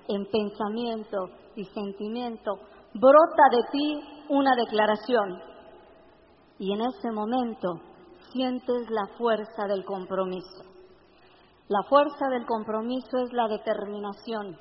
[0.08, 1.18] en pensamiento
[1.56, 2.52] y sentimiento,
[2.94, 5.42] brota de ti una declaración.
[6.58, 7.89] Y en ese momento
[8.32, 10.64] sientes la fuerza del compromiso.
[11.68, 14.58] La fuerza del compromiso es la determinación,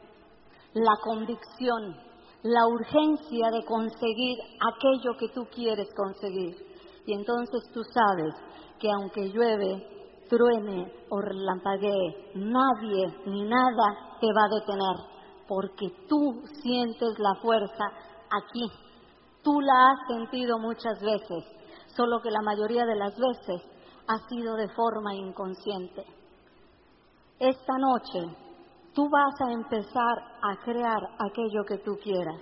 [0.74, 1.96] la convicción,
[2.42, 6.54] la urgencia de conseguir aquello que tú quieres conseguir.
[7.06, 8.34] Y entonces tú sabes
[8.78, 14.96] que aunque llueve, truene o relampaguee, nadie ni nada te va a detener,
[15.48, 17.84] porque tú sientes la fuerza
[18.30, 18.70] aquí.
[19.42, 21.44] Tú la has sentido muchas veces,
[21.98, 23.60] solo que la mayoría de las veces
[24.06, 26.04] ha sido de forma inconsciente.
[27.40, 28.20] Esta noche
[28.94, 32.40] tú vas a empezar a crear aquello que tú quieras.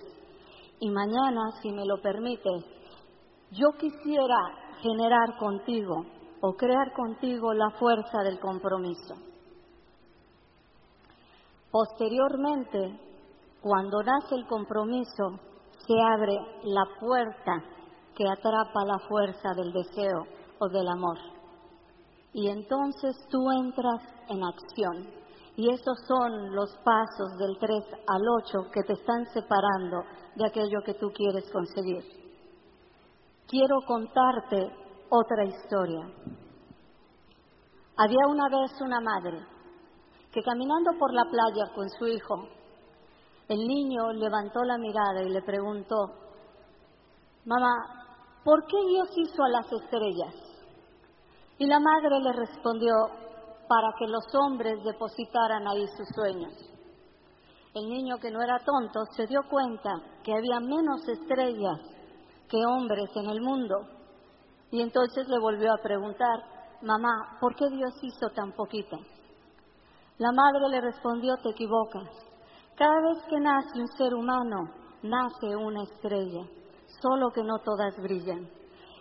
[0.78, 2.64] Y mañana, si me lo permites,
[3.50, 4.36] yo quisiera
[4.82, 6.04] generar contigo
[6.42, 9.14] o crear contigo la fuerza del compromiso.
[11.70, 13.00] Posteriormente,
[13.62, 15.40] cuando nace el compromiso,
[15.86, 17.75] se abre la puerta
[18.16, 20.26] que atrapa la fuerza del deseo
[20.58, 21.18] o del amor.
[22.32, 25.08] Y entonces tú entras en acción.
[25.56, 30.02] Y esos son los pasos del 3 al 8 que te están separando
[30.34, 32.02] de aquello que tú quieres conseguir.
[33.46, 34.70] Quiero contarte
[35.08, 36.06] otra historia.
[37.96, 39.38] Había una vez una madre
[40.32, 42.48] que caminando por la playa con su hijo,
[43.48, 46.26] el niño levantó la mirada y le preguntó,
[47.46, 47.95] Mamá,
[48.46, 50.34] ¿por qué Dios hizo a las estrellas?
[51.58, 52.94] Y la madre le respondió,
[53.68, 56.52] para que los hombres depositaran ahí sus sueños.
[57.74, 59.90] El niño que no era tonto se dio cuenta
[60.22, 61.80] que había menos estrellas
[62.48, 63.74] que hombres en el mundo
[64.70, 66.38] y entonces le volvió a preguntar,
[66.82, 68.96] mamá, ¿por qué Dios hizo tan poquito?
[70.18, 72.08] La madre le respondió, te equivocas.
[72.76, 74.70] Cada vez que nace un ser humano,
[75.02, 76.46] nace una estrella,
[77.00, 78.48] solo que no todas brillan.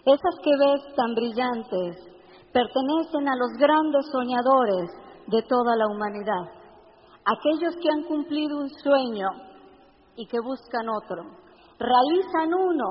[0.05, 1.97] Esas que ves tan brillantes
[2.53, 4.91] pertenecen a los grandes soñadores
[5.27, 6.45] de toda la humanidad,
[7.25, 9.27] aquellos que han cumplido un sueño
[10.15, 11.23] y que buscan otro,
[11.79, 12.85] realizan uno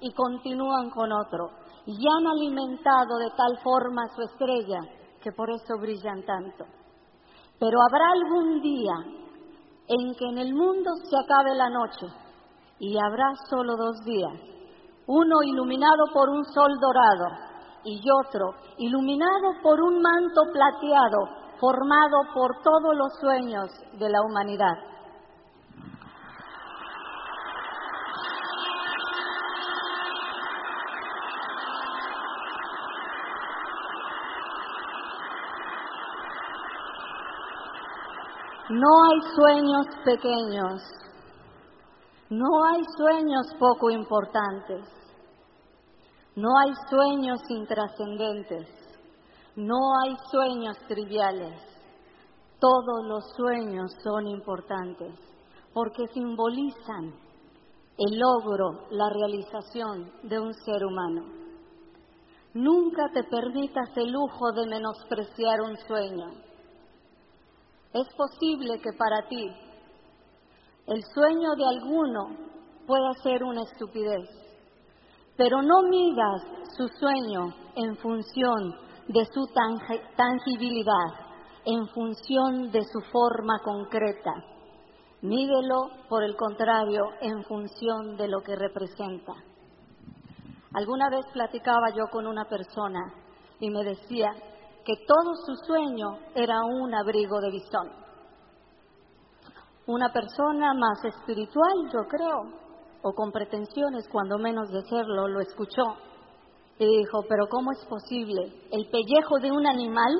[0.00, 1.50] y continúan con otro,
[1.86, 4.80] y han alimentado de tal forma su estrella
[5.22, 6.64] que por eso brillan tanto.
[7.58, 8.94] Pero habrá algún día
[9.88, 12.06] en que en el mundo se acabe la noche
[12.78, 14.32] y habrá solo dos días,
[15.06, 17.48] uno iluminado por un sol dorado
[17.84, 24.74] y otro iluminado por un manto plateado formado por todos los sueños de la humanidad.
[38.70, 40.82] No hay sueños pequeños,
[42.30, 44.84] no hay sueños poco importantes,
[46.36, 48.68] no hay sueños intrascendentes,
[49.56, 51.60] no hay sueños triviales.
[52.60, 55.14] Todos los sueños son importantes
[55.72, 57.14] porque simbolizan
[57.98, 61.24] el logro, la realización de un ser humano.
[62.54, 66.48] Nunca te permitas el lujo de menospreciar un sueño
[67.92, 69.50] es posible que para ti
[70.88, 72.28] el sueño de alguno
[72.86, 74.26] pueda ser una estupidez,
[75.36, 76.42] pero no midas
[76.76, 78.74] su sueño en función
[79.06, 79.46] de su
[80.16, 81.10] tangibilidad,
[81.66, 84.32] en función de su forma concreta.
[85.20, 89.34] Mídelo, por el contrario, en función de lo que representa.
[90.72, 93.00] Alguna vez platicaba yo con una persona
[93.60, 94.30] y me decía
[94.86, 98.07] que todo su sueño era un abrigo de visón.
[99.88, 102.42] Una persona más espiritual, yo creo,
[103.00, 105.82] o con pretensiones, cuando menos de serlo, lo escuchó
[106.78, 108.52] y dijo, pero ¿cómo es posible?
[108.70, 110.12] ¿El pellejo de un animal?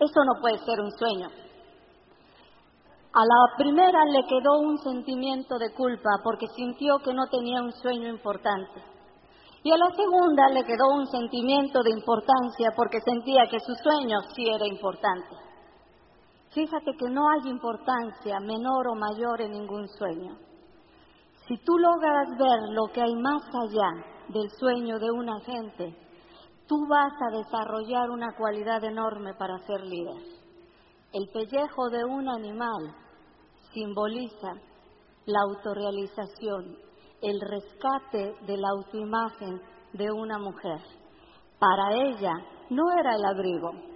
[0.00, 1.28] Eso no puede ser un sueño.
[3.14, 7.72] A la primera le quedó un sentimiento de culpa porque sintió que no tenía un
[7.74, 8.82] sueño importante.
[9.62, 14.18] Y a la segunda le quedó un sentimiento de importancia porque sentía que su sueño
[14.34, 15.51] sí era importante.
[16.54, 20.36] Fíjate que no hay importancia menor o mayor en ningún sueño.
[21.48, 25.96] Si tú logras ver lo que hay más allá del sueño de una gente,
[26.68, 30.22] tú vas a desarrollar una cualidad enorme para ser líder.
[31.12, 32.94] El pellejo de un animal
[33.72, 34.52] simboliza
[35.24, 36.76] la autorrealización,
[37.22, 39.60] el rescate de la autoimagen
[39.94, 40.80] de una mujer.
[41.58, 42.32] Para ella
[42.70, 43.91] no era el abrigo.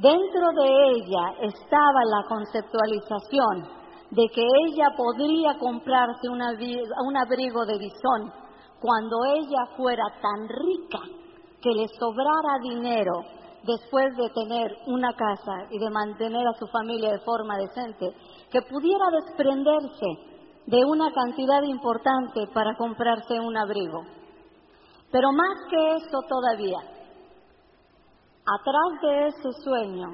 [0.00, 3.66] Dentro de ella estaba la conceptualización
[4.12, 8.32] de que ella podría comprarse un abrigo de bisón
[8.80, 11.00] cuando ella fuera tan rica
[11.60, 13.24] que le sobrara dinero
[13.64, 18.14] después de tener una casa y de mantener a su familia de forma decente,
[18.52, 20.06] que pudiera desprenderse
[20.66, 24.04] de una cantidad importante para comprarse un abrigo.
[25.10, 26.78] Pero más que eso todavía,
[28.48, 30.08] atrás de ese sueño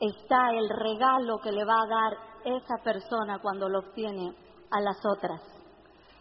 [0.00, 4.32] está el regalo que le va a dar esa persona cuando lo obtiene
[4.70, 5.42] a las otras.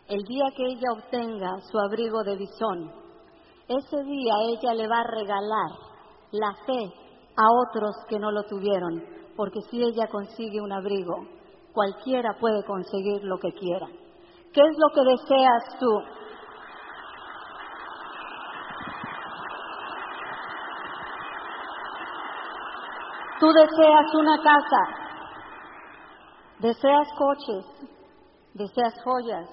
[0.09, 2.91] El día que ella obtenga su abrigo de bisón,
[3.67, 5.71] ese día ella le va a regalar
[6.31, 6.93] la fe
[7.35, 9.03] a otros que no lo tuvieron,
[9.35, 11.15] porque si ella consigue un abrigo,
[11.73, 13.87] cualquiera puede conseguir lo que quiera.
[14.53, 16.26] ¿Qué es lo que deseas tú?
[23.39, 24.81] Tú deseas una casa,
[26.57, 27.65] deseas coches,
[28.55, 29.47] deseas joyas,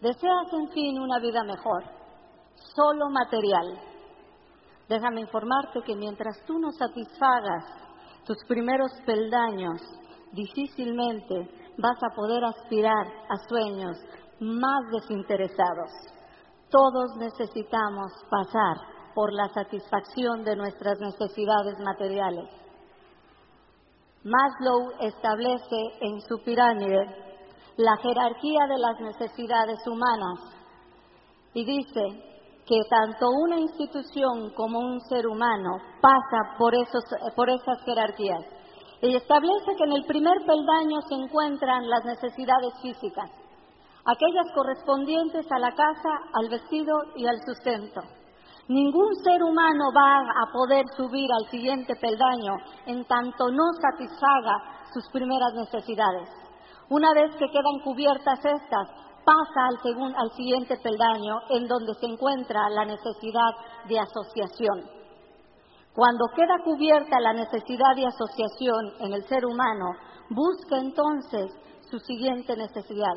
[0.00, 1.82] deseas en fin una vida mejor,
[2.76, 3.80] solo material.
[4.88, 7.64] Déjame informarte que mientras tú no satisfagas
[8.24, 9.82] tus primeros peldaños,
[10.30, 13.98] difícilmente vas a poder aspirar a sueños
[14.38, 15.90] más desinteresados.
[16.70, 18.76] Todos necesitamos pasar
[19.16, 22.57] por la satisfacción de nuestras necesidades materiales.
[24.28, 27.00] Maslow establece en su pirámide
[27.78, 30.38] la jerarquía de las necesidades humanas
[31.54, 32.02] y dice
[32.66, 37.02] que tanto una institución como un ser humano pasa por, esos,
[37.34, 38.44] por esas jerarquías.
[39.00, 43.30] Y establece que en el primer peldaño se encuentran las necesidades físicas,
[44.04, 48.02] aquellas correspondientes a la casa, al vestido y al sustento.
[48.68, 52.54] Ningún ser humano va a poder subir al siguiente peldaño
[52.84, 56.28] en tanto no satisfaga sus primeras necesidades.
[56.90, 58.88] Una vez que quedan cubiertas estas,
[59.24, 63.52] pasa al, al siguiente peldaño en donde se encuentra la necesidad
[63.88, 64.84] de asociación.
[65.94, 69.86] Cuando queda cubierta la necesidad de asociación en el ser humano,
[70.28, 71.50] busca entonces
[71.90, 73.14] su siguiente necesidad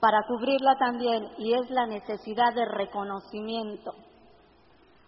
[0.00, 3.92] para cubrirla también y es la necesidad de reconocimiento.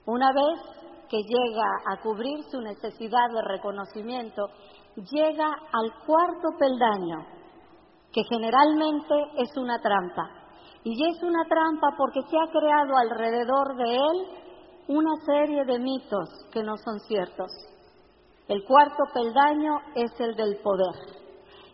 [0.06, 0.60] Una vez
[1.08, 4.46] que llega a cubrir su necesidad de reconocimiento,
[4.94, 7.26] llega al cuarto peldaño,
[8.12, 10.30] que generalmente es una trampa.
[10.84, 14.26] Y es una trampa porque se ha creado alrededor de él
[14.88, 17.50] una serie de mitos que no son ciertos.
[18.46, 20.94] El cuarto peldaño es el del poder.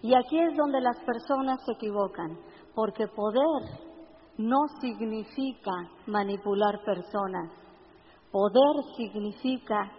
[0.00, 2.38] Y aquí es donde las personas se equivocan,
[2.74, 3.78] porque poder
[4.38, 5.72] no significa
[6.06, 7.61] manipular personas
[8.32, 9.92] Poder significa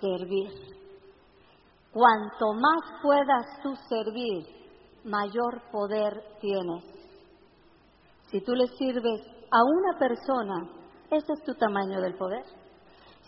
[0.00, 0.50] servir.
[1.92, 4.44] Cuanto más puedas tú servir,
[5.04, 6.84] mayor poder tienes.
[8.30, 10.68] Si tú le sirves a una persona,
[11.10, 12.44] ese es tu tamaño del poder.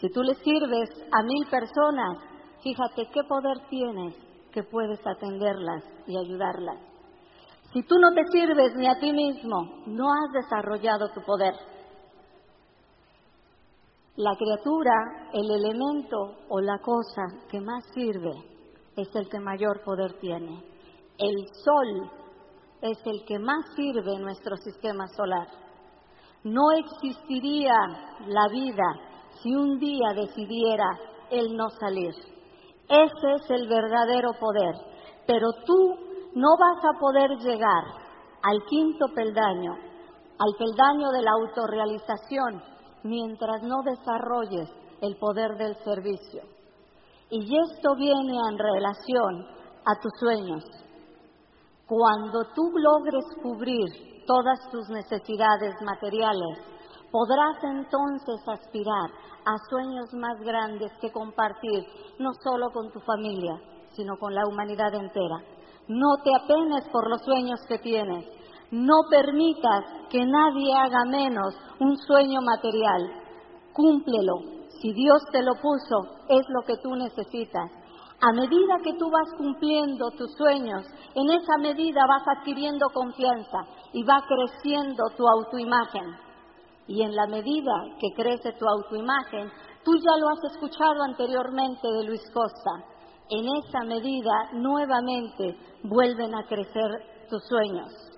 [0.00, 2.18] Si tú le sirves a mil personas,
[2.62, 4.16] fíjate qué poder tienes
[4.52, 6.78] que puedes atenderlas y ayudarlas.
[7.72, 11.54] Si tú no te sirves ni a ti mismo, no has desarrollado tu poder.
[14.16, 18.32] La criatura, el elemento o la cosa que más sirve
[18.96, 20.62] es el que mayor poder tiene.
[21.16, 22.10] El sol
[22.82, 25.46] es el que más sirve en nuestro sistema solar.
[26.42, 27.74] No existiría
[28.26, 29.10] la vida
[29.42, 30.88] si un día decidiera
[31.30, 32.12] él no salir.
[32.88, 34.74] Ese es el verdadero poder.
[35.26, 35.94] Pero tú
[36.34, 37.84] no vas a poder llegar
[38.42, 42.62] al quinto peldaño, al peldaño de la autorrealización,
[43.02, 44.68] mientras no desarrolles
[45.00, 46.42] el poder del servicio.
[47.30, 49.46] Y esto viene en relación
[49.84, 50.64] a tus sueños.
[51.86, 56.58] Cuando tú logres cubrir todas tus necesidades materiales,
[57.10, 59.10] podrás entonces aspirar
[59.44, 61.86] a sueños más grandes que compartir,
[62.18, 63.60] no solo con tu familia,
[63.92, 65.36] sino con la humanidad entera.
[65.88, 68.24] No te apenes por los sueños que tienes,
[68.70, 73.10] no permitas que nadie haga menos un sueño material.
[73.72, 74.34] Cúmplelo.
[74.80, 77.70] Si Dios te lo puso, es lo que tú necesitas.
[78.22, 84.02] A medida que tú vas cumpliendo tus sueños, en esa medida vas adquiriendo confianza y
[84.04, 86.16] va creciendo tu autoimagen.
[86.86, 89.50] Y en la medida que crece tu autoimagen,
[89.84, 92.84] Tú ya lo has escuchado anteriormente de Luis Costa.
[93.30, 98.09] En esa medida, nuevamente vuelven a crecer tus sueños.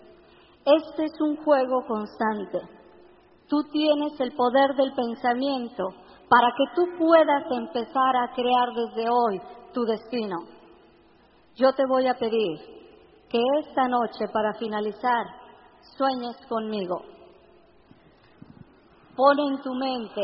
[0.64, 2.60] Este es un juego constante.
[3.48, 5.88] Tú tienes el poder del pensamiento
[6.28, 9.40] para que tú puedas empezar a crear desde hoy
[9.74, 10.36] tu destino.
[11.56, 12.58] Yo te voy a pedir
[13.28, 15.26] que esta noche, para finalizar,
[15.96, 17.02] sueñes conmigo.
[19.16, 20.22] Pon en tu mente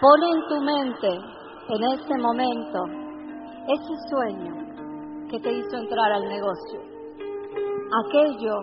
[0.00, 1.33] Pon en tu mente
[1.68, 2.84] en este momento
[3.68, 6.80] ese sueño que te hizo entrar al negocio,
[8.06, 8.54] aquello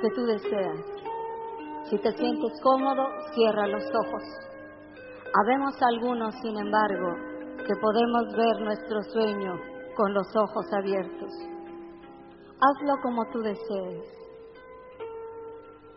[0.00, 0.80] que tú deseas.
[1.84, 4.22] Si te sientes cómodo, cierra los ojos.
[5.40, 7.14] Habemos algunos, sin embargo,
[7.58, 9.54] que podemos ver nuestro sueño
[9.96, 11.30] con los ojos abiertos.
[12.60, 14.04] Hazlo como tú desees.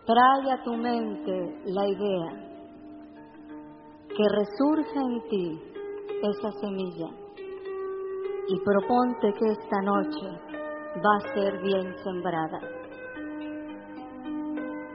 [0.06, 2.46] Trae a tu mente la idea
[4.10, 5.75] que resurja en ti
[6.30, 7.10] esa semilla
[8.48, 10.28] y proponte que esta noche
[11.04, 12.60] va a ser bien sembrada.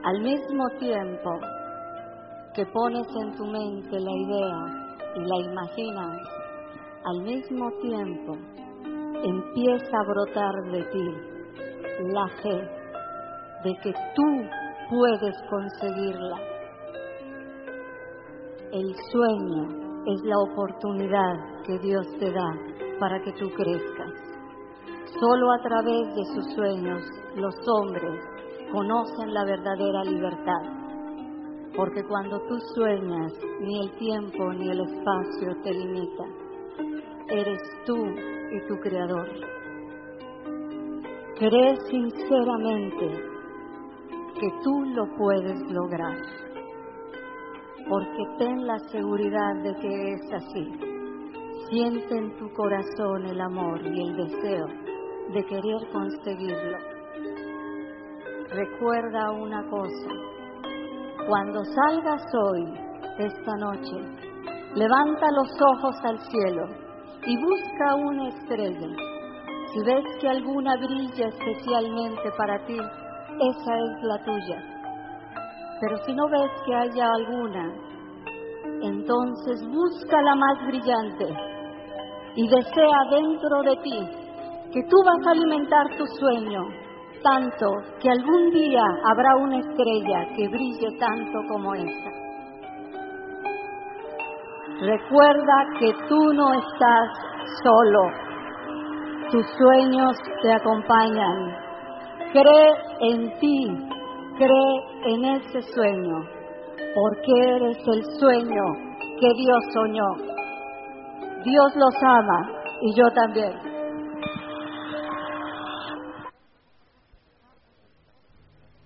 [0.05, 1.31] Al mismo tiempo
[2.55, 6.17] que pones en tu mente la idea y la imaginas,
[7.05, 8.37] al mismo tiempo
[9.23, 12.81] empieza a brotar de ti la fe
[13.65, 14.23] de que tú
[14.89, 16.37] puedes conseguirla
[18.73, 22.51] el sueño es la oportunidad que Dios te da
[22.99, 24.13] para que tú crezcas.
[25.21, 27.03] Solo a través de sus sueños
[27.37, 28.21] los hombres
[28.73, 30.63] conocen la verdadera libertad.
[31.77, 36.25] Porque cuando tú sueñas, ni el tiempo ni el espacio te limita.
[37.29, 39.29] Eres tú y tu creador.
[41.39, 43.31] Cree sinceramente
[44.41, 46.17] que tú lo puedes lograr
[47.91, 50.65] porque ten la seguridad de que es así.
[51.69, 54.67] Siente en tu corazón el amor y el deseo
[55.35, 56.79] de querer conseguirlo.
[58.49, 60.09] Recuerda una cosa,
[61.27, 62.65] cuando salgas hoy,
[63.19, 63.97] esta noche,
[64.77, 66.67] levanta los ojos al cielo
[67.27, 68.89] y busca una estrella.
[69.73, 74.80] Si ves que alguna brilla especialmente para ti, esa es la tuya
[75.81, 77.73] pero si no ves que haya alguna,
[78.83, 81.27] entonces busca la más brillante
[82.37, 84.09] y desea dentro de ti
[84.73, 86.63] que tú vas a alimentar tu sueño
[87.23, 87.67] tanto
[88.01, 92.11] que algún día habrá una estrella que brille tanto como esta.
[94.81, 97.09] Recuerda que tú no estás
[97.63, 98.01] solo,
[99.31, 101.57] tus sueños te acompañan.
[102.33, 103.89] Cree en ti,
[104.41, 106.17] Cree en ese sueño,
[106.95, 108.65] porque eres el sueño
[109.21, 110.07] que Dios soñó.
[111.45, 113.53] Dios los ama y yo también.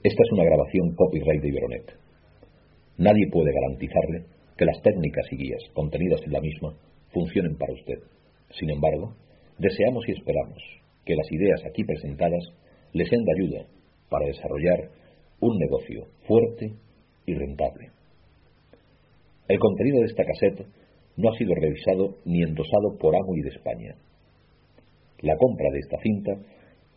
[0.02, 1.98] Esta es una grabación copyright de Iberonet.
[2.98, 4.26] Nadie puede garantizarle
[4.58, 6.74] que las técnicas y guías contenidas en la misma
[7.12, 8.00] funcionen para usted.
[8.58, 9.14] Sin embargo,
[9.58, 10.58] deseamos y esperamos
[11.04, 12.42] que las ideas aquí presentadas
[12.92, 13.66] le sean de ayuda
[14.10, 15.03] para desarrollar
[15.44, 16.72] un negocio fuerte
[17.26, 17.90] y rentable.
[19.46, 20.66] El contenido de esta cassette
[21.16, 23.94] no ha sido revisado ni endosado por Amo de España.
[25.20, 26.32] La compra de esta cinta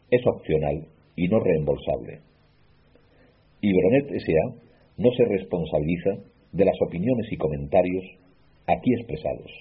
[0.09, 0.87] es opcional
[1.17, 2.21] y no reembolsable.
[3.59, 4.55] Ibronet S.A.
[4.97, 6.11] no se responsabiliza
[6.53, 8.05] de las opiniones y comentarios
[8.65, 9.51] aquí expresados.